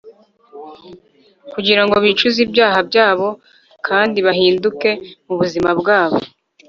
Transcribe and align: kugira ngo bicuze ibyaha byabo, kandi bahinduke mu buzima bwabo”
kugira 1.53 1.81
ngo 1.85 1.95
bicuze 2.03 2.37
ibyaha 2.45 2.79
byabo, 2.89 3.29
kandi 3.87 4.17
bahinduke 4.27 4.89
mu 5.25 5.33
buzima 5.39 5.69
bwabo” 5.79 6.17